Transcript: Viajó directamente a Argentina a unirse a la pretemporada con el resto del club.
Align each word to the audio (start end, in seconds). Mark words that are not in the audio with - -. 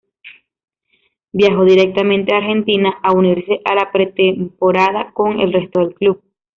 Viajó 1.31 1.63
directamente 1.63 2.33
a 2.33 2.37
Argentina 2.37 2.91
a 3.03 3.11
unirse 3.11 3.61
a 3.65 3.75
la 3.75 3.91
pretemporada 3.91 5.11
con 5.13 5.39
el 5.39 5.53
resto 5.53 5.81
del 5.81 5.93
club. 5.93 6.23